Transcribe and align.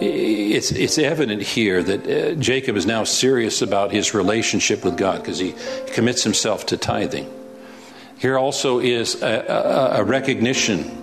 It's, 0.00 0.70
it's 0.70 0.98
evident 0.98 1.42
here 1.42 1.82
that 1.82 2.06
uh, 2.06 2.34
Jacob 2.34 2.76
is 2.76 2.86
now 2.86 3.04
serious 3.04 3.62
about 3.62 3.90
his 3.90 4.14
relationship 4.14 4.84
with 4.84 4.96
God 4.96 5.20
because 5.20 5.38
he 5.38 5.54
commits 5.88 6.22
himself 6.22 6.66
to 6.66 6.76
tithing. 6.76 7.28
Here 8.18 8.38
also 8.38 8.78
is 8.78 9.22
a, 9.22 9.26
a, 9.26 10.00
a 10.00 10.04
recognition 10.04 10.94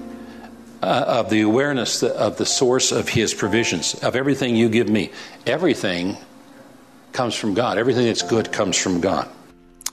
uh, 0.81 1.05
of 1.08 1.30
the 1.30 1.41
awareness 1.41 2.04
of 2.04 2.38
the 2.38 2.45
source 2.45 2.91
of 2.91 3.09
his 3.09 3.34
provisions, 3.34 3.95
of 3.95 4.16
everything 4.16 4.55
you 4.55 4.70
give 4.70 4.90
me. 4.90 5.12
Everything 5.46 6.18
comes 7.12 7.35
from 7.35 7.54
God, 7.54 7.77
everything 7.77 8.05
that's 8.05 8.21
good 8.21 8.52
comes 8.52 8.77
from 8.77 9.02
God. 9.02 9.30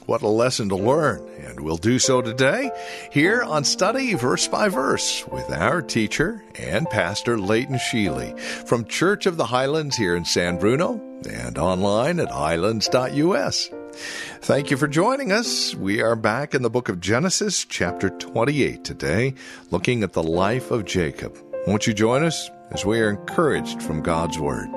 What 0.07 0.23
a 0.23 0.29
lesson 0.29 0.69
to 0.71 0.77
learn. 0.77 1.29
And 1.47 1.61
we'll 1.61 1.77
do 1.77 1.99
so 1.99 2.23
today 2.23 2.71
here 3.13 3.43
on 3.43 3.63
Study 3.63 4.15
Verse 4.15 4.49
by 4.49 4.69
Verse 4.69 5.25
with 5.29 5.49
our 5.51 5.81
teacher 5.81 6.43
and 6.57 6.91
pastor 6.91 7.39
Leighton 7.39 7.77
Sheely 7.77 8.39
from 8.41 8.85
Church 8.87 9.27
of 9.27 9.37
the 9.37 9.47
Highlands 9.47 9.97
here 9.97 10.17
in 10.17 10.25
San 10.25 10.59
Bruno 10.59 11.01
and 11.29 11.57
online 11.57 12.19
at 12.19 12.31
highlands.us. 12.31 13.71
Thank 14.41 14.71
you 14.73 14.77
for 14.77 14.89
joining 14.89 15.31
us. 15.31 15.75
We 15.75 16.03
are 16.03 16.17
back 16.17 16.55
in 16.55 16.63
the 16.63 16.71
book 16.71 16.89
of 16.89 17.01
Genesis, 17.01 17.65
chapter 17.65 18.11
28 18.11 18.83
today, 18.83 19.35
looking 19.71 20.03
at 20.03 20.15
the 20.15 20.23
life 20.23 20.73
of 20.73 20.85
Jacob. 20.85 21.39
Won't 21.69 21.87
you 21.87 21.95
join 21.95 22.25
us 22.25 22.51
as 22.73 22.85
we 22.85 23.01
are 23.01 23.11
encouraged 23.11 23.81
from 23.83 24.03
God's 24.03 24.39
Word? 24.39 24.69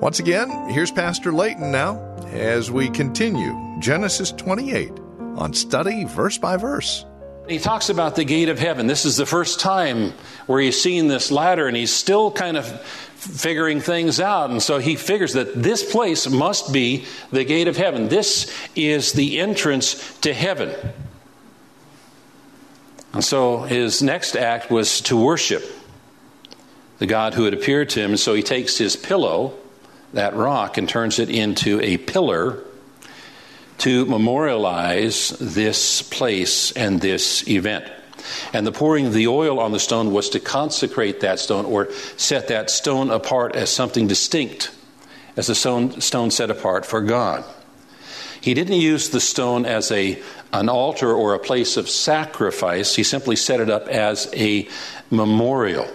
Once 0.00 0.18
again, 0.20 0.50
here's 0.68 0.90
Pastor 0.90 1.32
Leighton 1.32 1.72
now 1.72 1.98
as 2.32 2.70
we 2.70 2.90
continue 2.90 3.80
Genesis 3.80 4.30
28 4.32 4.92
on 5.36 5.54
study 5.54 6.04
verse 6.04 6.36
by 6.36 6.58
verse. 6.58 7.06
He 7.48 7.58
talks 7.58 7.88
about 7.88 8.14
the 8.14 8.24
gate 8.24 8.50
of 8.50 8.58
heaven. 8.58 8.88
This 8.88 9.06
is 9.06 9.16
the 9.16 9.24
first 9.24 9.58
time 9.58 10.12
where 10.46 10.60
he's 10.60 10.80
seen 10.80 11.08
this 11.08 11.30
ladder 11.30 11.66
and 11.66 11.76
he's 11.76 11.92
still 11.92 12.30
kind 12.30 12.58
of 12.58 12.66
figuring 12.82 13.80
things 13.80 14.20
out. 14.20 14.50
And 14.50 14.62
so 14.62 14.78
he 14.78 14.96
figures 14.96 15.32
that 15.32 15.62
this 15.62 15.90
place 15.90 16.28
must 16.28 16.74
be 16.74 17.06
the 17.30 17.44
gate 17.44 17.66
of 17.66 17.76
heaven. 17.78 18.08
This 18.08 18.52
is 18.74 19.12
the 19.12 19.40
entrance 19.40 20.18
to 20.18 20.34
heaven. 20.34 20.74
And 23.14 23.24
so 23.24 23.60
his 23.60 24.02
next 24.02 24.36
act 24.36 24.70
was 24.70 25.00
to 25.02 25.16
worship 25.16 25.64
the 26.98 27.06
God 27.06 27.32
who 27.32 27.44
had 27.44 27.54
appeared 27.54 27.88
to 27.90 28.00
him. 28.00 28.10
And 28.10 28.20
so 28.20 28.34
he 28.34 28.42
takes 28.42 28.76
his 28.76 28.94
pillow, 28.94 29.54
that 30.16 30.34
rock, 30.34 30.76
and 30.76 30.88
turns 30.88 31.18
it 31.18 31.30
into 31.30 31.80
a 31.80 31.96
pillar 31.96 32.62
to 33.78 34.06
memorialize 34.06 35.30
this 35.40 36.02
place 36.02 36.72
and 36.72 37.00
this 37.00 37.46
event. 37.48 37.90
And 38.52 38.66
the 38.66 38.72
pouring 38.72 39.06
of 39.06 39.12
the 39.12 39.28
oil 39.28 39.60
on 39.60 39.72
the 39.72 39.78
stone 39.78 40.12
was 40.12 40.30
to 40.30 40.40
consecrate 40.40 41.20
that 41.20 41.38
stone 41.38 41.64
or 41.64 41.92
set 42.16 42.48
that 42.48 42.70
stone 42.70 43.10
apart 43.10 43.54
as 43.54 43.70
something 43.70 44.06
distinct, 44.06 44.70
as 45.36 45.48
a 45.48 45.54
stone, 45.54 46.00
stone 46.00 46.30
set 46.30 46.50
apart 46.50 46.86
for 46.86 47.00
God. 47.00 47.44
He 48.40 48.54
didn't 48.54 48.80
use 48.80 49.10
the 49.10 49.20
stone 49.20 49.66
as 49.66 49.90
a, 49.90 50.22
an 50.52 50.68
altar 50.68 51.12
or 51.12 51.34
a 51.34 51.38
place 51.38 51.76
of 51.76 51.88
sacrifice, 51.88 52.94
he 52.94 53.02
simply 53.02 53.36
set 53.36 53.60
it 53.60 53.70
up 53.70 53.88
as 53.88 54.30
a 54.34 54.68
memorial. 55.10 55.88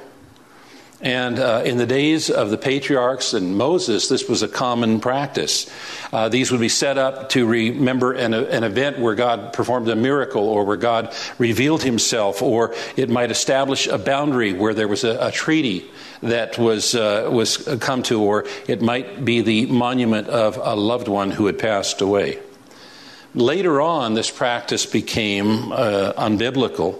And 1.01 1.39
uh, 1.39 1.63
in 1.65 1.77
the 1.77 1.87
days 1.87 2.29
of 2.29 2.51
the 2.51 2.57
patriarchs 2.59 3.33
and 3.33 3.57
Moses, 3.57 4.07
this 4.07 4.29
was 4.29 4.43
a 4.43 4.47
common 4.47 4.99
practice. 4.99 5.67
Uh, 6.13 6.29
these 6.29 6.51
would 6.51 6.59
be 6.59 6.69
set 6.69 6.99
up 6.99 7.29
to 7.29 7.47
remember 7.47 8.13
an, 8.13 8.35
an, 8.35 8.63
event 8.63 8.99
where 8.99 9.15
God 9.15 9.51
performed 9.53 9.87
a 9.89 9.95
miracle 9.95 10.47
or 10.47 10.63
where 10.63 10.77
God 10.77 11.11
revealed 11.39 11.81
himself, 11.81 12.43
or 12.43 12.75
it 12.95 13.09
might 13.09 13.31
establish 13.31 13.87
a 13.87 13.97
boundary 13.97 14.53
where 14.53 14.75
there 14.75 14.87
was 14.87 15.03
a, 15.03 15.17
a 15.27 15.31
treaty 15.31 15.89
that 16.21 16.59
was, 16.59 16.93
uh, 16.93 17.27
was 17.31 17.57
come 17.79 18.03
to, 18.03 18.21
or 18.21 18.45
it 18.67 18.83
might 18.83 19.25
be 19.25 19.41
the 19.41 19.65
monument 19.65 20.27
of 20.27 20.57
a 20.61 20.75
loved 20.75 21.07
one 21.07 21.31
who 21.31 21.47
had 21.47 21.57
passed 21.57 22.01
away. 22.01 22.37
Later 23.33 23.81
on, 23.81 24.13
this 24.13 24.29
practice 24.29 24.85
became 24.85 25.71
uh, 25.71 26.13
unbiblical 26.15 26.99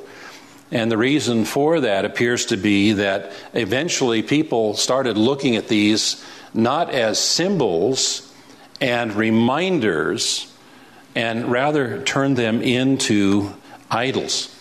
and 0.72 0.90
the 0.92 0.98
reason 0.98 1.44
for 1.46 1.82
that 1.82 2.06
appears 2.06 2.46
to 2.48 2.58
be 2.58 2.94
that 2.94 3.34
eventually 3.54 4.24
people 4.24 4.74
started 4.74 5.18
looking 5.18 5.58
at 5.58 5.68
these 5.68 6.24
not 6.54 6.92
as 6.92 7.20
symbols 7.20 8.34
and 8.80 9.14
reminders, 9.14 10.52
and 11.14 11.52
rather 11.52 12.02
turned 12.04 12.38
them 12.38 12.62
into 12.62 13.54
idols. 13.90 14.54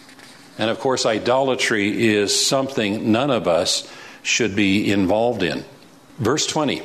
And 0.59 0.69
of 0.69 0.78
course, 0.78 1.06
idolatry 1.06 2.09
is 2.09 2.47
something 2.47 3.12
none 3.12 3.31
of 3.31 3.48
us 3.48 3.91
should 4.22 4.54
be 4.54 4.92
involved 4.92 5.42
in. 5.42 5.65
Verse 6.19 6.47
20 6.47 6.82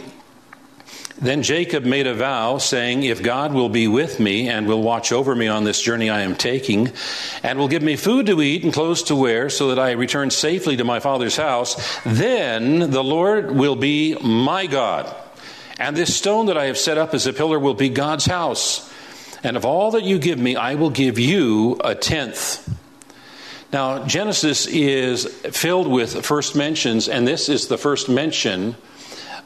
then 1.17 1.43
Jacob 1.43 1.85
made 1.85 2.07
a 2.07 2.13
vow, 2.13 2.57
saying, 2.57 3.03
If 3.03 3.23
God 3.23 3.53
will 3.53 3.69
be 3.69 3.87
with 3.87 4.19
me 4.19 4.49
and 4.49 4.67
will 4.67 4.81
watch 4.81 5.13
over 5.13 5.33
me 5.33 5.47
on 5.47 5.63
this 5.63 5.81
journey 5.81 6.09
I 6.09 6.21
am 6.21 6.35
taking, 6.35 6.91
and 7.41 7.57
will 7.57 7.69
give 7.69 7.83
me 7.83 7.95
food 7.95 8.25
to 8.25 8.41
eat 8.41 8.65
and 8.65 8.73
clothes 8.73 9.03
to 9.03 9.15
wear, 9.15 9.49
so 9.49 9.69
that 9.69 9.79
I 9.79 9.91
return 9.91 10.29
safely 10.29 10.75
to 10.75 10.83
my 10.83 10.99
father's 10.99 11.37
house, 11.37 11.99
then 12.05 12.91
the 12.91 13.03
Lord 13.03 13.51
will 13.51 13.77
be 13.77 14.15
my 14.15 14.67
God. 14.67 15.13
And 15.79 15.95
this 15.95 16.15
stone 16.15 16.47
that 16.47 16.57
I 16.57 16.65
have 16.65 16.77
set 16.77 16.97
up 16.97 17.13
as 17.13 17.27
a 17.27 17.33
pillar 17.33 17.59
will 17.59 17.73
be 17.73 17.89
God's 17.89 18.25
house. 18.25 18.91
And 19.41 19.55
of 19.55 19.63
all 19.63 19.91
that 19.91 20.03
you 20.03 20.19
give 20.19 20.39
me, 20.39 20.57
I 20.57 20.75
will 20.75 20.89
give 20.89 21.17
you 21.17 21.79
a 21.81 21.95
tenth. 21.95 22.67
Now, 23.71 24.05
Genesis 24.05 24.67
is 24.67 25.25
filled 25.25 25.87
with 25.87 26.25
first 26.25 26.55
mentions, 26.55 27.07
and 27.07 27.27
this 27.27 27.47
is 27.47 27.67
the 27.67 27.77
first 27.77 28.09
mention 28.09 28.75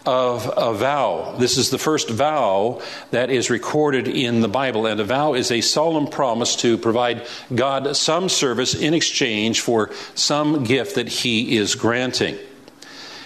of 0.06 0.52
a 0.56 0.74
vow. 0.74 1.36
This 1.38 1.58
is 1.58 1.70
the 1.70 1.78
first 1.78 2.10
vow 2.10 2.82
that 3.12 3.30
is 3.30 3.50
recorded 3.50 4.08
in 4.08 4.42
the 4.42 4.48
Bible, 4.48 4.86
and 4.86 5.00
a 5.00 5.04
vow 5.04 5.34
is 5.34 5.52
a 5.52 5.62
solemn 5.62 6.08
promise 6.08 6.56
to 6.58 6.78
provide 6.78 7.28
God 7.54 7.96
some 7.96 8.30
service 8.30 8.74
in 8.74 8.94
exchange 8.94 9.62
for 9.62 9.92
some 10.16 10.64
gift 10.64 10.96
that 10.96 11.10
He 11.10 11.58
is 11.58 11.76
granting. 11.76 12.38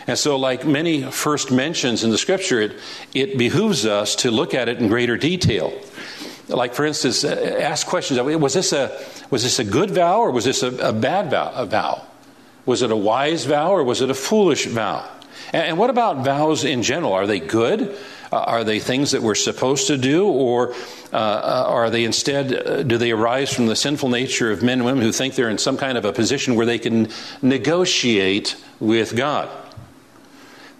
And 0.07 0.17
so, 0.17 0.35
like 0.35 0.66
many 0.66 1.03
first 1.03 1.51
mentions 1.51 2.03
in 2.03 2.09
the 2.09 2.17
scripture, 2.17 2.59
it, 2.59 2.73
it 3.13 3.38
behooves 3.38 3.85
us 3.85 4.16
to 4.17 4.31
look 4.31 4.53
at 4.53 4.67
it 4.67 4.79
in 4.79 4.88
greater 4.88 5.16
detail. 5.16 5.73
Like, 6.50 6.73
for 6.73 6.85
instance, 6.85 7.23
uh, 7.23 7.57
ask 7.61 7.88
questions 7.88 8.19
was 8.19 8.53
this 8.53 8.73
a, 8.73 9.00
was 9.29 9.44
this 9.44 9.59
a 9.59 9.63
good 9.63 9.91
vow 9.91 10.19
or 10.19 10.31
was 10.31 10.44
this 10.44 10.61
a, 10.61 10.75
a 10.90 10.91
bad 10.91 11.29
vow, 11.29 11.53
a 11.55 11.66
vow? 11.66 12.05
Was 12.66 12.81
it 12.81 12.91
a 12.91 12.95
wise 12.95 13.45
vow 13.45 13.72
or 13.72 13.84
was 13.84 14.01
it 14.01 14.09
a 14.09 14.13
foolish 14.13 14.66
vow? 14.66 15.07
And 15.51 15.77
what 15.77 15.89
about 15.89 16.23
vows 16.23 16.63
in 16.63 16.83
general? 16.83 17.13
Are 17.13 17.27
they 17.27 17.39
good? 17.39 17.95
Uh, 18.31 18.38
are 18.38 18.63
they 18.63 18.79
things 18.79 19.11
that 19.11 19.21
we're 19.21 19.35
supposed 19.35 19.85
to 19.88 19.97
do, 19.97 20.27
or 20.27 20.73
uh, 21.13 21.66
are 21.67 21.91
they 21.91 22.03
instead, 22.03 22.51
uh, 22.51 22.81
do 22.81 22.97
they 22.97 23.11
arise 23.11 23.53
from 23.53 23.67
the 23.67 23.75
sinful 23.75 24.09
nature 24.09 24.51
of 24.51 24.63
men 24.63 24.79
and 24.79 24.85
women 24.85 25.03
who 25.03 25.11
think 25.11 25.35
they're 25.35 25.49
in 25.49 25.59
some 25.59 25.77
kind 25.77 25.99
of 25.99 26.05
a 26.05 26.11
position 26.11 26.55
where 26.55 26.66
they 26.66 26.79
can 26.79 27.09
negotiate 27.43 28.55
with 28.79 29.16
God? 29.16 29.49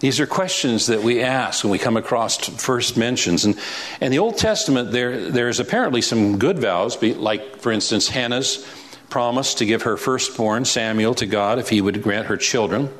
These 0.00 0.18
are 0.18 0.26
questions 0.26 0.86
that 0.86 1.02
we 1.02 1.22
ask 1.22 1.62
when 1.62 1.70
we 1.70 1.78
come 1.78 1.96
across 1.96 2.36
first 2.36 2.96
mentions. 2.96 3.44
And 3.44 3.56
in 4.00 4.10
the 4.10 4.18
Old 4.18 4.36
Testament, 4.36 4.90
there, 4.90 5.30
there's 5.30 5.60
apparently 5.60 6.02
some 6.02 6.38
good 6.38 6.58
vows, 6.58 7.00
like, 7.00 7.60
for 7.60 7.70
instance, 7.70 8.08
Hannah's 8.08 8.66
promise 9.08 9.54
to 9.54 9.64
give 9.64 9.82
her 9.82 9.96
firstborn, 9.96 10.64
Samuel, 10.64 11.14
to 11.14 11.26
God 11.26 11.60
if 11.60 11.68
he 11.68 11.80
would 11.80 12.02
grant 12.02 12.26
her 12.26 12.36
children. 12.36 12.90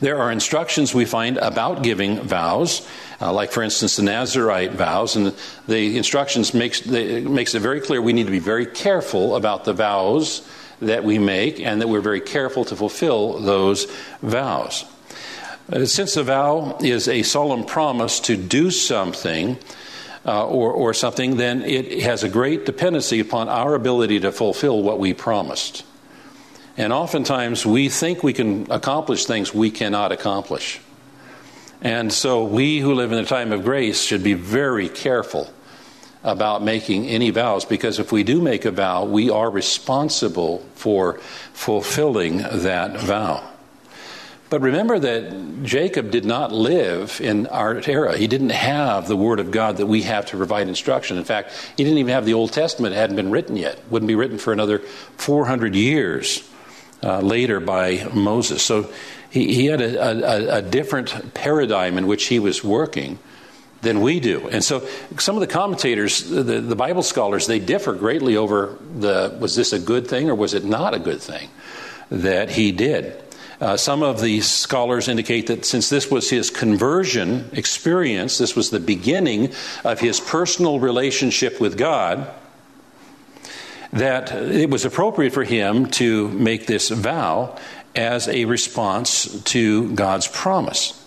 There 0.00 0.18
are 0.18 0.30
instructions 0.30 0.94
we 0.94 1.04
find 1.04 1.38
about 1.38 1.82
giving 1.82 2.20
vows, 2.20 2.86
uh, 3.20 3.32
like 3.32 3.52
for 3.52 3.62
instance 3.62 3.96
the 3.96 4.02
Nazarite 4.02 4.72
vows, 4.72 5.16
and 5.16 5.34
the 5.66 5.96
instructions 5.96 6.54
makes 6.54 6.84
makes 6.86 7.54
it 7.54 7.60
very 7.60 7.80
clear 7.80 8.02
we 8.02 8.12
need 8.12 8.26
to 8.26 8.32
be 8.32 8.38
very 8.38 8.66
careful 8.66 9.36
about 9.36 9.64
the 9.64 9.72
vows 9.72 10.46
that 10.80 11.04
we 11.04 11.18
make, 11.18 11.60
and 11.60 11.80
that 11.80 11.88
we're 11.88 12.00
very 12.00 12.20
careful 12.20 12.64
to 12.66 12.76
fulfill 12.76 13.38
those 13.38 13.86
vows. 14.22 14.84
Uh, 15.72 15.84
since 15.84 16.16
a 16.16 16.22
vow 16.22 16.76
is 16.80 17.08
a 17.08 17.22
solemn 17.22 17.64
promise 17.64 18.20
to 18.20 18.36
do 18.36 18.70
something. 18.70 19.58
Uh, 20.26 20.46
or, 20.46 20.72
or 20.72 20.94
something, 20.94 21.36
then 21.36 21.60
it 21.60 22.00
has 22.02 22.24
a 22.24 22.30
great 22.30 22.64
dependency 22.64 23.20
upon 23.20 23.46
our 23.46 23.74
ability 23.74 24.18
to 24.20 24.32
fulfill 24.32 24.82
what 24.82 24.98
we 24.98 25.12
promised. 25.12 25.84
And 26.76 26.92
oftentimes 26.92 27.64
we 27.64 27.88
think 27.88 28.22
we 28.22 28.32
can 28.32 28.70
accomplish 28.70 29.26
things 29.26 29.54
we 29.54 29.70
cannot 29.70 30.10
accomplish. 30.10 30.80
And 31.80 32.12
so 32.12 32.44
we 32.44 32.80
who 32.80 32.94
live 32.94 33.12
in 33.12 33.18
the 33.18 33.28
time 33.28 33.52
of 33.52 33.62
grace 33.62 34.02
should 34.02 34.24
be 34.24 34.34
very 34.34 34.88
careful 34.88 35.52
about 36.24 36.62
making 36.62 37.06
any 37.06 37.30
vows 37.30 37.64
because 37.64 37.98
if 37.98 38.10
we 38.10 38.24
do 38.24 38.40
make 38.40 38.64
a 38.64 38.70
vow, 38.70 39.04
we 39.04 39.28
are 39.30 39.50
responsible 39.50 40.66
for 40.74 41.18
fulfilling 41.52 42.38
that 42.38 42.98
vow. 42.98 43.46
But 44.50 44.60
remember 44.60 44.98
that 44.98 45.62
Jacob 45.62 46.10
did 46.10 46.24
not 46.24 46.52
live 46.52 47.20
in 47.20 47.46
our 47.48 47.82
era. 47.86 48.16
He 48.16 48.26
didn't 48.26 48.50
have 48.50 49.06
the 49.06 49.16
Word 49.16 49.40
of 49.40 49.50
God 49.50 49.78
that 49.78 49.86
we 49.86 50.02
have 50.02 50.26
to 50.26 50.36
provide 50.36 50.68
instruction. 50.68 51.18
In 51.18 51.24
fact, 51.24 51.52
he 51.76 51.84
didn't 51.84 51.98
even 51.98 52.12
have 52.12 52.24
the 52.24 52.34
Old 52.34 52.52
Testament. 52.52 52.94
It 52.94 52.98
hadn't 52.98 53.16
been 53.16 53.30
written 53.30 53.56
yet. 53.56 53.78
Wouldn't 53.90 54.08
be 54.08 54.14
written 54.14 54.38
for 54.38 54.52
another 54.52 54.78
400 55.16 55.74
years 55.74 56.48
uh, 57.04 57.20
later 57.20 57.60
by 57.60 58.08
Moses. 58.14 58.62
So 58.62 58.90
he, 59.30 59.54
he 59.54 59.66
had 59.66 59.80
a, 59.80 60.56
a, 60.56 60.58
a 60.58 60.62
different 60.62 61.34
paradigm 61.34 61.98
in 61.98 62.06
which 62.06 62.26
he 62.26 62.38
was 62.38 62.64
working 62.64 63.18
than 63.82 64.00
we 64.00 64.18
do. 64.18 64.48
And 64.48 64.64
so 64.64 64.86
some 65.18 65.36
of 65.36 65.40
the 65.40 65.46
commentators, 65.46 66.22
the, 66.22 66.42
the 66.42 66.76
Bible 66.76 67.02
scholars, 67.02 67.46
they 67.46 67.58
differ 67.58 67.92
greatly 67.92 68.36
over 68.36 68.78
the 68.98 69.36
was 69.38 69.54
this 69.54 69.72
a 69.72 69.78
good 69.78 70.06
thing 70.06 70.30
or 70.30 70.34
was 70.34 70.54
it 70.54 70.64
not 70.64 70.94
a 70.94 70.98
good 70.98 71.20
thing 71.20 71.50
that 72.10 72.50
he 72.50 72.72
did. 72.72 73.20
Uh, 73.60 73.76
some 73.76 74.02
of 74.02 74.20
the 74.20 74.40
scholars 74.40 75.08
indicate 75.08 75.46
that 75.46 75.64
since 75.64 75.88
this 75.88 76.10
was 76.10 76.28
his 76.28 76.50
conversion 76.50 77.48
experience, 77.52 78.38
this 78.38 78.56
was 78.56 78.70
the 78.70 78.80
beginning 78.80 79.52
of 79.84 80.00
his 80.00 80.20
personal 80.20 80.80
relationship 80.80 81.60
with 81.60 81.78
God, 81.78 82.28
that 83.94 84.32
it 84.32 84.68
was 84.70 84.84
appropriate 84.84 85.32
for 85.32 85.44
him 85.44 85.86
to 85.86 86.28
make 86.28 86.66
this 86.66 86.88
vow 86.88 87.56
as 87.94 88.26
a 88.26 88.44
response 88.44 89.40
to 89.44 89.94
God's 89.94 90.26
promise. 90.26 91.00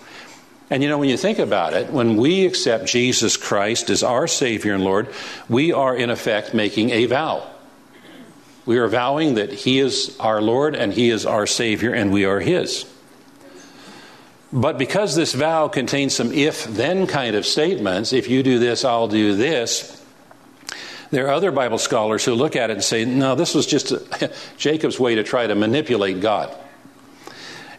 And 0.69 0.81
you 0.81 0.87
know, 0.87 0.97
when 0.97 1.09
you 1.09 1.17
think 1.17 1.37
about 1.37 1.73
it, 1.73 1.91
when 1.91 2.15
we 2.15 2.45
accept 2.45 2.85
Jesus 2.85 3.35
Christ 3.35 3.89
as 3.89 4.03
our 4.03 4.25
Savior 4.25 4.73
and 4.73 4.83
Lord, 4.83 5.09
we 5.49 5.73
are 5.73 5.95
in 5.95 6.09
effect 6.09 6.53
making 6.53 6.91
a 6.91 7.05
vow. 7.05 7.49
We 8.65 8.77
are 8.77 8.87
vowing 8.87 9.35
that 9.35 9.51
He 9.51 9.79
is 9.79 10.15
our 10.19 10.41
Lord 10.41 10.75
and 10.75 10.93
He 10.93 11.09
is 11.09 11.25
our 11.25 11.45
Savior 11.45 11.93
and 11.93 12.11
we 12.11 12.23
are 12.23 12.39
His. 12.39 12.85
But 14.51 14.77
because 14.77 15.13
this 15.13 15.33
vow 15.33 15.67
contains 15.67 16.15
some 16.15 16.31
if 16.31 16.63
then 16.63 17.05
kind 17.05 17.35
of 17.35 17.45
statements, 17.45 18.13
if 18.13 18.29
you 18.29 18.43
do 18.43 18.59
this, 18.59 18.85
I'll 18.85 19.09
do 19.09 19.35
this, 19.35 20.01
there 21.11 21.27
are 21.27 21.33
other 21.33 21.51
Bible 21.51 21.77
scholars 21.77 22.25
who 22.25 22.33
look 22.33 22.55
at 22.55 22.69
it 22.69 22.73
and 22.73 22.83
say, 22.83 23.05
no, 23.05 23.35
this 23.35 23.55
was 23.55 23.65
just 23.65 23.91
a, 23.91 24.31
Jacob's 24.57 24.99
way 24.99 25.15
to 25.15 25.23
try 25.23 25.47
to 25.47 25.55
manipulate 25.55 26.21
God. 26.21 26.55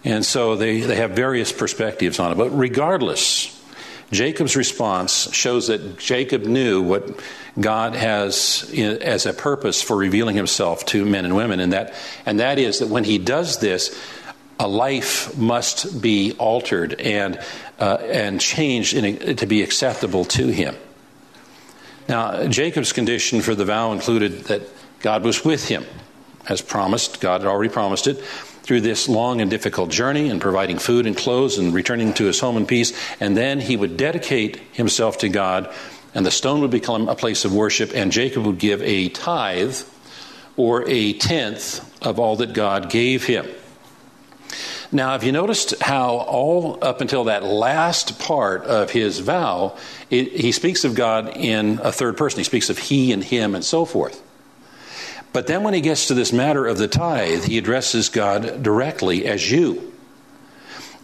And 0.04 0.24
so 0.24 0.56
they, 0.56 0.80
they 0.80 0.96
have 0.96 1.10
various 1.12 1.52
perspectives 1.52 2.18
on 2.18 2.32
it. 2.32 2.36
But 2.36 2.50
regardless, 2.50 3.54
Jacob's 4.10 4.56
response 4.56 5.32
shows 5.34 5.66
that 5.66 5.98
Jacob 5.98 6.44
knew 6.44 6.82
what 6.82 7.20
God 7.60 7.94
has 7.94 8.72
as 8.74 9.26
a 9.26 9.34
purpose 9.34 9.82
for 9.82 9.96
revealing 9.96 10.36
himself 10.36 10.86
to 10.86 11.04
men 11.04 11.24
and 11.24 11.36
women, 11.36 11.60
and 11.60 11.72
that, 11.72 11.94
and 12.24 12.40
that 12.40 12.58
is 12.58 12.78
that 12.78 12.88
when 12.88 13.04
he 13.04 13.18
does 13.18 13.58
this, 13.58 13.98
a 14.60 14.66
life 14.66 15.36
must 15.36 16.00
be 16.00 16.32
altered 16.38 17.00
and, 17.00 17.38
uh, 17.78 17.98
and 18.00 18.40
changed 18.40 18.94
a, 18.94 19.34
to 19.34 19.46
be 19.46 19.62
acceptable 19.62 20.24
to 20.24 20.48
him. 20.48 20.74
Now, 22.08 22.46
Jacob's 22.46 22.92
condition 22.92 23.42
for 23.42 23.54
the 23.54 23.64
vow 23.64 23.92
included 23.92 24.44
that 24.44 24.62
God 25.00 25.24
was 25.24 25.44
with 25.44 25.68
him, 25.68 25.84
as 26.48 26.62
promised. 26.62 27.20
God 27.20 27.42
had 27.42 27.48
already 27.48 27.70
promised 27.70 28.06
it 28.06 28.18
through 28.62 28.80
this 28.80 29.08
long 29.08 29.40
and 29.40 29.50
difficult 29.50 29.90
journey 29.90 30.30
and 30.30 30.40
providing 30.40 30.78
food 30.78 31.06
and 31.06 31.16
clothes 31.16 31.58
and 31.58 31.72
returning 31.72 32.12
to 32.14 32.24
his 32.24 32.40
home 32.40 32.56
in 32.56 32.66
peace. 32.66 32.98
And 33.20 33.36
then 33.36 33.60
he 33.60 33.76
would 33.76 33.96
dedicate 33.96 34.56
himself 34.72 35.18
to 35.18 35.28
God 35.28 35.72
and 36.14 36.24
the 36.24 36.30
stone 36.30 36.60
would 36.62 36.70
become 36.70 37.08
a 37.08 37.14
place 37.14 37.44
of 37.44 37.54
worship, 37.54 37.92
and 37.94 38.10
Jacob 38.10 38.46
would 38.46 38.58
give 38.58 38.82
a 38.82 39.08
tithe 39.10 39.76
or 40.56 40.88
a 40.88 41.12
tenth 41.12 42.04
of 42.04 42.18
all 42.18 42.36
that 42.36 42.52
God 42.52 42.90
gave 42.90 43.24
him. 43.24 43.46
Now, 44.90 45.12
have 45.12 45.22
you 45.22 45.32
noticed 45.32 45.80
how 45.82 46.16
all 46.16 46.78
up 46.80 47.02
until 47.02 47.24
that 47.24 47.44
last 47.44 48.18
part 48.18 48.64
of 48.64 48.90
his 48.90 49.18
vow, 49.18 49.76
it, 50.08 50.32
he 50.32 50.50
speaks 50.50 50.84
of 50.84 50.94
God 50.94 51.36
in 51.36 51.78
a 51.82 51.92
third 51.92 52.16
person? 52.16 52.40
He 52.40 52.44
speaks 52.44 52.70
of 52.70 52.78
he 52.78 53.12
and 53.12 53.22
him 53.22 53.54
and 53.54 53.62
so 53.62 53.84
forth. 53.84 54.22
But 55.32 55.46
then 55.46 55.62
when 55.62 55.74
he 55.74 55.82
gets 55.82 56.08
to 56.08 56.14
this 56.14 56.32
matter 56.32 56.66
of 56.66 56.78
the 56.78 56.88
tithe, 56.88 57.44
he 57.44 57.58
addresses 57.58 58.08
God 58.08 58.62
directly 58.62 59.26
as 59.26 59.50
you. 59.50 59.92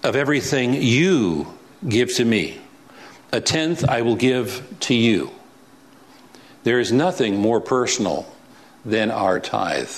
Of 0.02 0.16
everything 0.16 0.74
you 0.74 1.52
give 1.86 2.14
to 2.14 2.24
me, 2.24 2.60
a 3.32 3.40
tenth 3.40 3.84
I 3.86 4.00
will 4.00 4.16
give 4.16 4.66
to 4.80 4.94
you. 4.94 5.30
There 6.62 6.80
is 6.80 6.90
nothing 6.90 7.36
more 7.36 7.60
personal 7.60 8.26
than 8.84 9.10
our 9.10 9.40
tithe. 9.40 9.92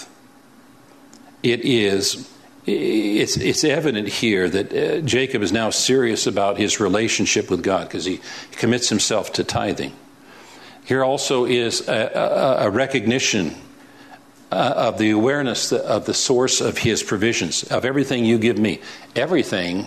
It 1.44 1.64
is 1.64 2.28
it's, 2.66 3.36
it's 3.36 3.64
evident 3.64 4.08
here 4.08 4.48
that 4.48 4.72
uh, 4.72 5.00
Jacob 5.02 5.42
is 5.42 5.52
now 5.52 5.70
serious 5.70 6.26
about 6.26 6.58
his 6.58 6.80
relationship 6.80 7.50
with 7.50 7.62
God 7.62 7.88
because 7.88 8.04
he 8.04 8.20
commits 8.52 8.88
himself 8.88 9.32
to 9.34 9.44
tithing. 9.44 9.92
Here 10.84 11.04
also 11.04 11.44
is 11.44 11.88
a, 11.88 12.58
a, 12.62 12.66
a 12.66 12.70
recognition 12.70 13.54
uh, 14.50 14.74
of 14.76 14.98
the 14.98 15.10
awareness 15.10 15.72
of 15.72 16.06
the 16.06 16.14
source 16.14 16.60
of 16.60 16.78
his 16.78 17.02
provisions, 17.02 17.64
of 17.64 17.84
everything 17.84 18.24
you 18.24 18.38
give 18.38 18.58
me. 18.58 18.80
Everything 19.14 19.86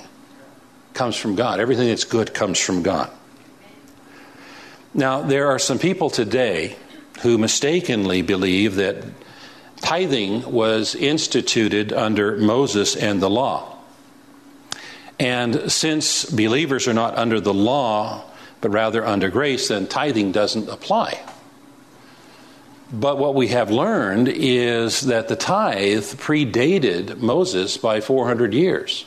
comes 0.94 1.16
from 1.16 1.36
God, 1.36 1.60
everything 1.60 1.88
that's 1.88 2.04
good 2.04 2.34
comes 2.34 2.60
from 2.60 2.84
God. 2.84 3.10
Now, 4.94 5.22
there 5.22 5.48
are 5.48 5.60
some 5.60 5.80
people 5.80 6.10
today 6.10 6.76
who 7.22 7.38
mistakenly 7.38 8.22
believe 8.22 8.76
that 8.76 9.04
tithing 9.82 10.52
was 10.52 10.96
instituted 10.96 11.94
under 11.94 12.38
Moses 12.38 12.96
and 12.96 13.22
the 13.22 13.30
law. 13.30 13.78
And 15.20 15.72
since 15.72 16.26
believers 16.26 16.88
are 16.88 16.94
not 16.94 17.18
under 17.18 17.42
the 17.42 17.54
law, 17.54 18.24
but 18.62 18.70
rather 18.70 19.06
under 19.06 19.30
grace, 19.30 19.68
then 19.68 19.88
tithing 19.88 20.32
doesn't 20.32 20.70
apply. 20.70 21.20
But 22.92 23.18
what 23.18 23.36
we 23.36 23.50
have 23.50 23.70
learned 23.70 24.30
is 24.30 25.02
that 25.02 25.28
the 25.28 25.36
tithe 25.36 26.04
predated 26.04 27.18
Moses 27.18 27.78
by 27.78 28.02
400 28.02 28.54
years. 28.54 29.06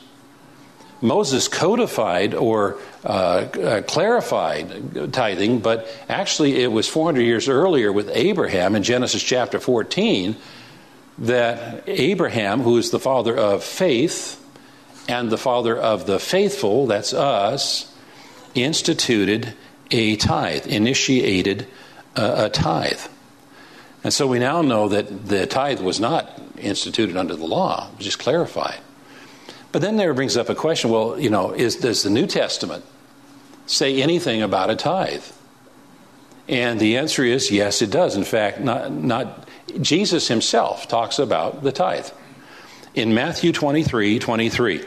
Moses 1.01 1.49
codified 1.49 2.33
or 2.33 2.77
uh, 3.03 3.07
uh, 3.07 3.81
clarified 3.81 5.11
tithing, 5.11 5.59
but 5.59 5.89
actually 6.07 6.63
it 6.63 6.71
was 6.71 6.87
400 6.87 7.21
years 7.21 7.49
earlier 7.49 7.91
with 7.91 8.09
Abraham 8.13 8.73
in 8.75 8.83
Genesis 8.83 9.21
chapter 9.21 9.59
14 9.59 10.37
that 11.17 11.83
Abraham, 11.87 12.61
who 12.61 12.77
is 12.77 12.91
the 12.91 12.99
father 12.99 13.35
of 13.35 13.63
faith 13.63 14.39
and 15.07 15.29
the 15.29 15.37
father 15.37 15.77
of 15.77 16.05
the 16.05 16.19
faithful, 16.19 16.87
that's 16.87 17.13
us, 17.13 17.93
instituted 18.55 19.53
a 19.91 20.15
tithe, 20.15 20.67
initiated 20.67 21.67
a, 22.15 22.45
a 22.45 22.49
tithe. 22.49 23.01
And 24.03 24.13
so 24.13 24.27
we 24.27 24.39
now 24.39 24.61
know 24.61 24.89
that 24.89 25.27
the 25.27 25.45
tithe 25.45 25.81
was 25.81 25.99
not 25.99 26.41
instituted 26.57 27.15
under 27.15 27.35
the 27.35 27.45
law, 27.45 27.89
just 27.99 28.19
clarified. 28.19 28.79
But 29.71 29.81
then 29.81 29.97
there 29.97 30.13
brings 30.13 30.37
up 30.37 30.49
a 30.49 30.55
question 30.55 30.89
well, 30.89 31.19
you 31.19 31.29
know, 31.29 31.51
is, 31.51 31.77
does 31.77 32.03
the 32.03 32.09
New 32.09 32.27
Testament 32.27 32.83
say 33.65 34.01
anything 34.01 34.41
about 34.41 34.69
a 34.69 34.75
tithe? 34.75 35.23
And 36.47 36.79
the 36.79 36.97
answer 36.97 37.23
is 37.23 37.49
yes, 37.49 37.81
it 37.81 37.89
does. 37.89 38.15
In 38.15 38.25
fact, 38.25 38.59
not, 38.59 38.91
not 38.91 39.47
Jesus 39.81 40.27
himself 40.27 40.87
talks 40.87 41.19
about 41.19 41.63
the 41.63 41.71
tithe. 41.71 42.09
In 42.95 43.13
Matthew 43.13 43.51
23 43.51 44.19
23, 44.19 44.85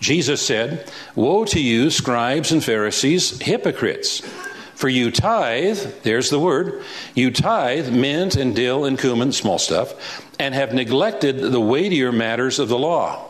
Jesus 0.00 0.44
said, 0.44 0.90
Woe 1.14 1.44
to 1.46 1.60
you, 1.60 1.90
scribes 1.90 2.52
and 2.52 2.62
Pharisees, 2.62 3.40
hypocrites! 3.40 4.20
For 4.74 4.90
you 4.90 5.10
tithe, 5.10 5.78
there's 6.02 6.28
the 6.28 6.38
word, 6.38 6.84
you 7.14 7.30
tithe 7.30 7.90
mint 7.90 8.36
and 8.36 8.54
dill 8.54 8.84
and 8.84 8.98
cumin, 8.98 9.32
small 9.32 9.58
stuff, 9.58 10.22
and 10.38 10.54
have 10.54 10.74
neglected 10.74 11.38
the 11.38 11.60
weightier 11.60 12.12
matters 12.12 12.58
of 12.58 12.68
the 12.68 12.78
law 12.78 13.26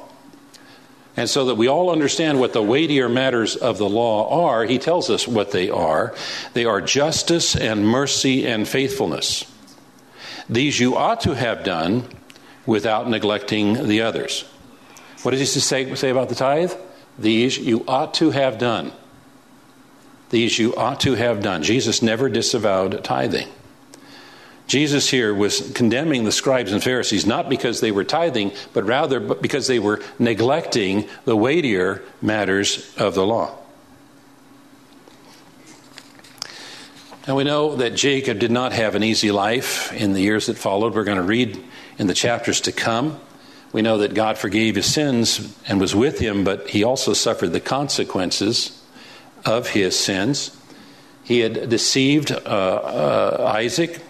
and 1.17 1.31
so 1.31 1.47
that 1.47 1.55
we 1.55 1.67
all 1.67 1.91
understand 1.91 2.39
what 2.39 2.53
the 2.53 2.63
weightier 2.63 3.09
matters 3.09 3.57
of 3.57 3.79
the 3.79 3.89
law 3.89 4.49
are, 4.49 4.65
he 4.65 4.79
tells 4.79 5.09
us 5.09 5.27
what 5.27 5.51
they 5.51 5.71
are. 5.71 6.15
They 6.53 6.67
are 6.67 6.83
justice 6.83 7.57
and 7.57 7.87
mercy 7.89 8.47
and 8.47 8.69
faithfulness. 8.69 9.51
These 10.49 10.79
you 10.79 10.97
ought 10.97 11.21
to 11.23 11.35
have 11.35 11.65
done 11.65 12.05
without 12.65 13.09
neglecting 13.09 13.87
the 13.87 14.03
others. 14.03 14.45
What 15.23 15.33
does 15.33 15.41
he 15.41 15.61
say, 15.61 15.95
say 15.95 16.11
about 16.11 16.29
the 16.29 16.35
tithe? 16.35 16.73
These 17.19 17.59
you 17.59 17.85
ought 17.89 18.15
to 18.15 18.31
have 18.31 18.59
done. 18.59 18.93
These 20.31 20.59
you 20.59 20.75
ought 20.77 21.01
to 21.01 21.15
have 21.15 21.43
done. 21.43 21.63
Jesus 21.63 22.03
never 22.03 22.29
disavowed 22.29 23.03
tithing. 23.05 23.49
Jesus 24.67 25.09
here 25.09 25.33
was 25.33 25.73
condemning 25.73 26.25
the 26.25 26.33
scribes 26.33 26.73
and 26.73 26.83
Pharisees 26.83 27.25
not 27.25 27.49
because 27.49 27.81
they 27.81 27.93
were 27.93 28.05
tithing, 28.05 28.53
but 28.73 28.85
rather 28.85 29.21
because 29.21 29.69
they 29.69 29.79
were 29.79 30.03
neglecting 30.19 31.09
the 31.25 31.37
weightier 31.37 32.03
matters 32.21 32.93
of 32.97 33.15
the 33.15 33.25
law. 33.25 33.57
And 37.27 37.35
we 37.35 37.43
know 37.43 37.75
that 37.75 37.97
Jacob 37.97 38.39
did 38.39 38.53
not 38.53 38.73
have 38.73 38.95
an 38.95 39.03
easy 39.03 39.33
life 39.33 39.93
in 39.93 40.13
the 40.13 40.21
years 40.21 40.47
that 40.47 40.57
followed. 40.57 40.95
We're 40.95 41.03
going 41.03 41.19
to 41.19 41.25
read 41.25 41.61
in 41.99 42.07
the 42.07 42.15
chapters 42.15 42.61
to 42.63 42.73
come. 42.73 43.21
We 43.73 43.83
know 43.83 43.99
that 43.99 44.15
God 44.15 44.39
forgave 44.39 44.77
his 44.77 44.87
sins 44.87 45.53
and 45.67 45.81
was 45.81 45.93
with 45.93 46.21
him, 46.21 46.45
but 46.45 46.71
he 46.71 46.85
also 46.85 47.15
suffered 47.15 47.49
the 47.49 47.59
consequences 47.59 48.81
of 49.45 49.71
his 49.71 49.99
sins. 49.99 50.57
He 51.25 51.41
had 51.41 51.69
deceived 51.69 52.31
uh, 52.31 52.37
uh, 52.37 53.53
Isaac, 53.57 54.01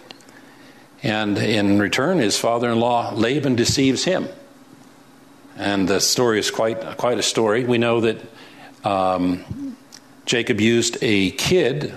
and 1.01 1.39
in 1.39 1.79
return, 1.79 2.19
his 2.19 2.37
father 2.37 2.69
in 2.69 2.79
law 2.79 3.13
Laban 3.15 3.55
deceives 3.55 4.03
him. 4.03 4.27
And 5.57 5.87
the 5.87 5.99
story 5.99 6.37
is 6.37 6.51
quite, 6.51 6.97
quite 6.97 7.17
a 7.17 7.23
story. 7.23 7.65
We 7.65 7.79
know 7.79 8.01
that 8.01 8.21
um, 8.83 9.75
Jacob 10.27 10.61
used 10.61 10.99
a 11.01 11.31
kid 11.31 11.95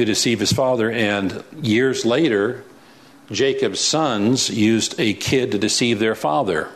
to 0.00 0.06
deceive 0.06 0.40
his 0.40 0.52
father, 0.52 0.90
and 0.90 1.44
years 1.60 2.06
later, 2.06 2.64
Jacob's 3.30 3.80
sons 3.80 4.48
used 4.48 4.98
a 4.98 5.12
kid 5.12 5.52
to 5.52 5.58
deceive 5.58 5.98
their 5.98 6.14
father 6.14 6.68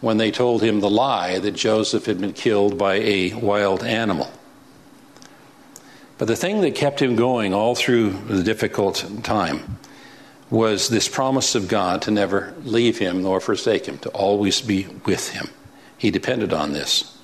when 0.00 0.18
they 0.18 0.30
told 0.30 0.62
him 0.62 0.80
the 0.80 0.90
lie 0.90 1.38
that 1.38 1.52
Joseph 1.52 2.06
had 2.06 2.20
been 2.20 2.32
killed 2.32 2.76
by 2.76 2.94
a 2.96 3.32
wild 3.34 3.84
animal. 3.84 4.30
But 6.18 6.26
the 6.26 6.36
thing 6.36 6.60
that 6.60 6.74
kept 6.74 7.00
him 7.00 7.16
going 7.16 7.54
all 7.54 7.74
through 7.74 8.10
the 8.10 8.42
difficult 8.42 9.04
time 9.22 9.78
was 10.50 10.88
this 10.88 11.08
promise 11.08 11.54
of 11.54 11.68
God 11.68 12.02
to 12.02 12.10
never 12.10 12.54
leave 12.64 12.98
him 12.98 13.22
nor 13.22 13.40
forsake 13.40 13.86
him, 13.86 13.98
to 13.98 14.10
always 14.10 14.60
be 14.60 14.86
with 15.06 15.30
him. 15.30 15.48
He 15.96 16.10
depended 16.10 16.52
on 16.52 16.72
this. 16.72 17.16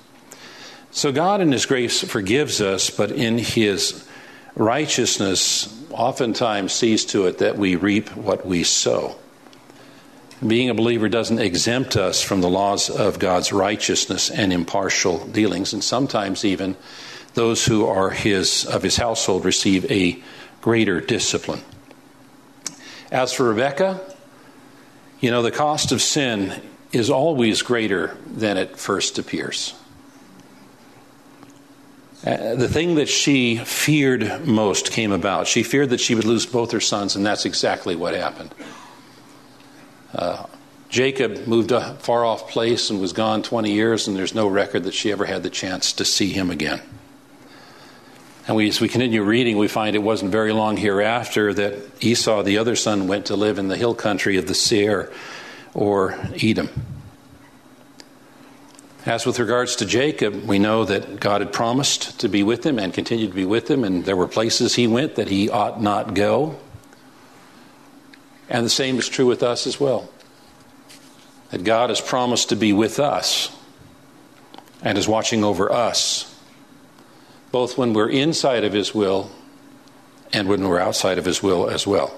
So 0.91 1.11
God, 1.11 1.39
in 1.39 1.51
His 1.51 1.65
grace, 1.65 2.01
forgives 2.03 2.59
us, 2.59 2.89
but 2.89 3.11
in 3.11 3.37
His 3.37 4.05
righteousness, 4.55 5.73
oftentimes 5.91 6.73
sees 6.73 7.05
to 7.05 7.27
it 7.27 7.39
that 7.39 7.57
we 7.57 7.75
reap 7.75 8.15
what 8.15 8.45
we 8.45 8.63
sow. 8.63 9.15
Being 10.45 10.69
a 10.69 10.73
believer 10.73 11.07
doesn't 11.07 11.39
exempt 11.39 11.95
us 11.95 12.21
from 12.21 12.41
the 12.41 12.49
laws 12.49 12.89
of 12.89 13.19
God's 13.19 13.53
righteousness 13.53 14.31
and 14.31 14.51
impartial 14.51 15.27
dealings, 15.27 15.73
and 15.73 15.83
sometimes 15.83 16.43
even 16.43 16.75
those 17.35 17.65
who 17.65 17.85
are 17.85 18.09
his 18.09 18.65
of 18.65 18.81
his 18.81 18.97
household 18.97 19.45
receive 19.45 19.89
a 19.91 20.21
greater 20.61 20.99
discipline. 20.99 21.61
As 23.11 23.33
for 23.33 23.49
Rebecca, 23.49 24.01
you 25.19 25.29
know, 25.29 25.43
the 25.43 25.51
cost 25.51 25.91
of 25.91 26.01
sin 26.01 26.59
is 26.91 27.09
always 27.09 27.61
greater 27.61 28.17
than 28.25 28.57
it 28.57 28.77
first 28.77 29.19
appears. 29.19 29.75
Uh, 32.25 32.53
the 32.55 32.67
thing 32.67 32.95
that 32.95 33.09
she 33.09 33.57
feared 33.57 34.45
most 34.45 34.91
came 34.91 35.11
about. 35.11 35.47
She 35.47 35.63
feared 35.63 35.89
that 35.89 35.99
she 35.99 36.13
would 36.13 36.25
lose 36.25 36.45
both 36.45 36.71
her 36.71 36.79
sons, 36.79 37.15
and 37.15 37.25
that's 37.25 37.45
exactly 37.45 37.95
what 37.95 38.13
happened. 38.13 38.53
Uh, 40.13 40.45
Jacob 40.89 41.47
moved 41.47 41.71
a 41.71 41.95
far 41.95 42.23
off 42.23 42.49
place 42.49 42.89
and 42.89 42.99
was 42.99 43.13
gone 43.13 43.41
20 43.41 43.71
years, 43.71 44.07
and 44.07 44.15
there's 44.15 44.35
no 44.35 44.47
record 44.47 44.83
that 44.83 44.93
she 44.93 45.11
ever 45.11 45.25
had 45.25 45.41
the 45.41 45.49
chance 45.49 45.93
to 45.93 46.05
see 46.05 46.29
him 46.29 46.51
again. 46.51 46.81
And 48.47 48.55
we, 48.55 48.67
as 48.67 48.81
we 48.81 48.87
continue 48.87 49.23
reading, 49.23 49.57
we 49.57 49.67
find 49.67 49.95
it 49.95 49.99
wasn't 49.99 50.31
very 50.31 50.51
long 50.51 50.77
hereafter 50.77 51.53
that 51.53 52.03
Esau, 52.03 52.43
the 52.43 52.57
other 52.57 52.75
son, 52.75 53.07
went 53.07 53.27
to 53.27 53.35
live 53.35 53.57
in 53.57 53.67
the 53.67 53.77
hill 53.77 53.95
country 53.95 54.37
of 54.37 54.47
the 54.47 54.53
Seir 54.53 55.11
or 55.73 56.19
Edom. 56.41 56.69
As 59.05 59.25
with 59.25 59.39
regards 59.39 59.75
to 59.77 59.85
Jacob, 59.85 60.43
we 60.43 60.59
know 60.59 60.85
that 60.85 61.19
God 61.19 61.41
had 61.41 61.51
promised 61.51 62.19
to 62.19 62.29
be 62.29 62.43
with 62.43 62.63
him 62.63 62.77
and 62.77 62.93
continued 62.93 63.31
to 63.31 63.35
be 63.35 63.45
with 63.45 63.69
him, 63.69 63.83
and 63.83 64.05
there 64.05 64.15
were 64.15 64.27
places 64.27 64.75
he 64.75 64.85
went 64.85 65.15
that 65.15 65.27
he 65.27 65.49
ought 65.49 65.81
not 65.81 66.13
go. 66.13 66.59
And 68.47 68.63
the 68.65 68.69
same 68.69 68.99
is 68.99 69.09
true 69.09 69.25
with 69.25 69.41
us 69.41 69.65
as 69.65 69.79
well. 69.79 70.09
That 71.49 71.63
God 71.63 71.89
has 71.89 71.99
promised 71.99 72.49
to 72.49 72.55
be 72.55 72.73
with 72.73 72.99
us 72.99 73.55
and 74.83 74.97
is 74.97 75.07
watching 75.07 75.43
over 75.43 75.71
us 75.71 76.31
both 77.51 77.77
when 77.77 77.93
we're 77.93 78.09
inside 78.09 78.63
of 78.63 78.73
His 78.73 78.95
will 78.95 79.29
and 80.33 80.47
when 80.47 80.67
we're 80.67 80.79
outside 80.79 81.17
of 81.17 81.25
His 81.25 81.43
will 81.43 81.69
as 81.69 81.85
well. 81.85 82.13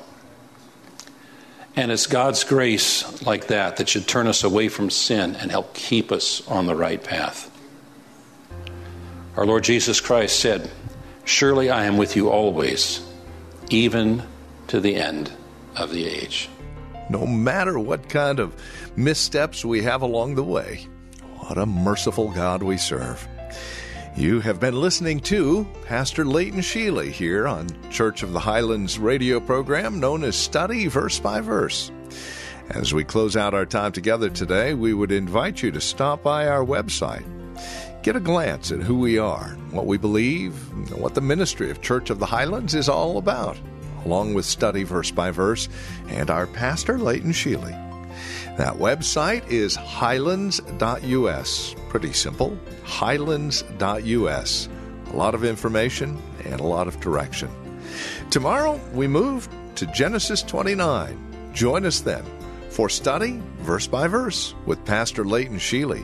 And 1.75 1.91
it's 1.91 2.05
God's 2.05 2.43
grace 2.43 3.25
like 3.25 3.47
that 3.47 3.77
that 3.77 3.89
should 3.89 4.07
turn 4.07 4.27
us 4.27 4.43
away 4.43 4.69
from 4.69 4.89
sin 4.89 5.35
and 5.35 5.49
help 5.49 5.73
keep 5.73 6.11
us 6.11 6.47
on 6.47 6.67
the 6.67 6.75
right 6.75 7.03
path. 7.03 7.49
Our 9.35 9.45
Lord 9.45 9.63
Jesus 9.63 9.99
Christ 9.99 10.39
said, 10.39 10.69
Surely 11.25 11.71
I 11.71 11.85
am 11.85 11.97
with 11.97 12.15
you 12.15 12.29
always, 12.29 13.03
even 13.69 14.23
to 14.67 14.79
the 14.79 14.95
end 14.95 15.31
of 15.75 15.91
the 15.91 16.05
age. 16.05 16.49
No 17.09 17.25
matter 17.25 17.79
what 17.79 18.09
kind 18.09 18.39
of 18.39 18.55
missteps 18.95 19.65
we 19.65 19.81
have 19.81 20.03
along 20.03 20.35
the 20.35 20.43
way, 20.43 20.87
what 21.39 21.57
a 21.57 21.65
merciful 21.65 22.29
God 22.31 22.61
we 22.61 22.77
serve. 22.77 23.27
You 24.15 24.41
have 24.41 24.59
been 24.59 24.79
listening 24.79 25.21
to 25.21 25.65
Pastor 25.85 26.23
Leighton 26.23 26.59
Sheely 26.59 27.09
here 27.09 27.47
on 27.47 27.67
Church 27.89 28.21
of 28.21 28.31
the 28.31 28.39
Highlands 28.39 28.99
radio 28.99 29.39
program 29.39 29.99
known 29.99 30.23
as 30.23 30.35
Study 30.35 30.85
Verse 30.85 31.19
by 31.19 31.41
Verse. 31.41 31.91
As 32.69 32.93
we 32.93 33.03
close 33.03 33.35
out 33.35 33.55
our 33.55 33.65
time 33.65 33.91
together 33.91 34.29
today, 34.29 34.75
we 34.75 34.93
would 34.93 35.11
invite 35.11 35.63
you 35.63 35.71
to 35.71 35.81
stop 35.81 36.21
by 36.21 36.47
our 36.47 36.63
website. 36.63 37.25
Get 38.03 38.15
a 38.15 38.19
glance 38.19 38.71
at 38.71 38.81
who 38.81 38.99
we 38.99 39.17
are, 39.17 39.49
what 39.71 39.87
we 39.87 39.97
believe, 39.97 40.53
what 40.95 41.15
the 41.15 41.21
ministry 41.21 41.71
of 41.71 41.81
Church 41.81 42.11
of 42.11 42.19
the 42.19 42.27
Highlands 42.27 42.75
is 42.75 42.87
all 42.87 43.17
about, 43.17 43.57
along 44.05 44.35
with 44.35 44.45
Study 44.45 44.83
Verse 44.83 45.09
by 45.09 45.31
Verse 45.31 45.69
and 46.09 46.29
our 46.29 46.45
pastor, 46.45 46.99
Leighton 46.99 47.31
Sheely. 47.31 47.82
That 48.57 48.75
website 48.75 49.49
is 49.49 49.75
highlands.us. 49.75 51.75
Pretty 51.89 52.13
simple, 52.13 52.57
highlands.us. 52.83 54.69
A 55.07 55.15
lot 55.15 55.35
of 55.35 55.43
information 55.43 56.21
and 56.45 56.59
a 56.59 56.67
lot 56.67 56.87
of 56.87 56.99
direction. 56.99 57.49
Tomorrow 58.29 58.79
we 58.93 59.07
move 59.07 59.49
to 59.75 59.87
Genesis 59.87 60.43
29. 60.43 61.51
Join 61.53 61.85
us 61.85 62.01
then 62.01 62.23
for 62.69 62.89
study 62.89 63.41
verse 63.59 63.87
by 63.87 64.07
verse 64.07 64.53
with 64.65 64.83
Pastor 64.85 65.25
Leighton 65.25 65.57
Sheely. 65.57 66.03